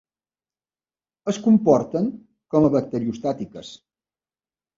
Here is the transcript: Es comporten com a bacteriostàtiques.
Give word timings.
Es 1.31 1.39
comporten 1.47 2.07
com 2.55 2.67
a 2.67 2.73
bacteriostàtiques. 2.77 3.71